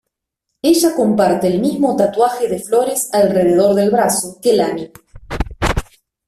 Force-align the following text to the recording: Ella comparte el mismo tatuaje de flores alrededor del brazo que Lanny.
Ella 0.63 0.95
comparte 0.95 1.45
el 1.45 1.59
mismo 1.61 1.95
tatuaje 1.95 2.47
de 2.47 2.57
flores 2.57 3.13
alrededor 3.13 3.75
del 3.75 3.91
brazo 3.91 4.39
que 4.41 4.53
Lanny. 4.53 4.91